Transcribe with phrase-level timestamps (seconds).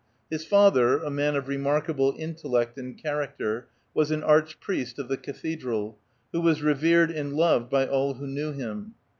[0.31, 5.99] His father, a man of remarkable intellect and character, was an archpriest of the cathedral,
[6.31, 8.95] who was revered and loved by all who knew him.